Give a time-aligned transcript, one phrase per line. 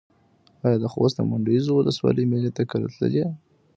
[0.65, 3.27] ایا د خوست د منډوزیو ولسوالۍ مېلې ته کله تللی یې؟